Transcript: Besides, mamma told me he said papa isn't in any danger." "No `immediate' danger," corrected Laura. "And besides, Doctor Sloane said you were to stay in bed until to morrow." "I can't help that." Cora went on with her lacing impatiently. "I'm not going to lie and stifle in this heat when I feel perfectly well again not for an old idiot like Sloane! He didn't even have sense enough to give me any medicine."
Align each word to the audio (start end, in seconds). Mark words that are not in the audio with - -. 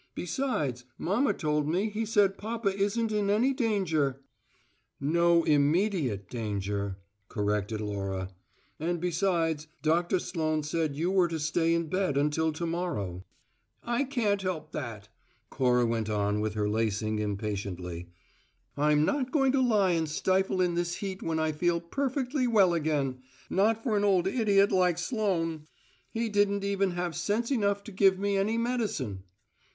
Besides, 0.15 0.83
mamma 0.97 1.31
told 1.31 1.67
me 1.69 1.91
he 1.91 2.05
said 2.07 2.35
papa 2.35 2.75
isn't 2.75 3.11
in 3.11 3.29
any 3.29 3.53
danger." 3.53 4.19
"No 4.99 5.43
`immediate' 5.43 6.27
danger," 6.27 6.97
corrected 7.27 7.81
Laura. 7.81 8.31
"And 8.79 8.99
besides, 8.99 9.67
Doctor 9.83 10.17
Sloane 10.17 10.63
said 10.63 10.95
you 10.95 11.11
were 11.11 11.27
to 11.27 11.37
stay 11.39 11.71
in 11.75 11.85
bed 11.85 12.17
until 12.17 12.51
to 12.51 12.65
morrow." 12.65 13.25
"I 13.83 14.03
can't 14.05 14.41
help 14.41 14.71
that." 14.71 15.07
Cora 15.51 15.85
went 15.85 16.09
on 16.09 16.39
with 16.41 16.55
her 16.55 16.67
lacing 16.67 17.19
impatiently. 17.19 18.09
"I'm 18.75 19.05
not 19.05 19.31
going 19.31 19.51
to 19.51 19.61
lie 19.61 19.91
and 19.91 20.09
stifle 20.09 20.61
in 20.61 20.73
this 20.73 20.95
heat 20.95 21.21
when 21.21 21.37
I 21.37 21.51
feel 21.51 21.79
perfectly 21.79 22.47
well 22.47 22.73
again 22.73 23.19
not 23.51 23.83
for 23.83 23.95
an 23.97 24.03
old 24.03 24.25
idiot 24.25 24.71
like 24.71 24.97
Sloane! 24.97 25.67
He 26.09 26.27
didn't 26.27 26.63
even 26.63 26.89
have 26.97 27.15
sense 27.15 27.51
enough 27.51 27.83
to 27.83 27.91
give 27.91 28.17
me 28.17 28.35
any 28.35 28.57
medicine." 28.57 29.25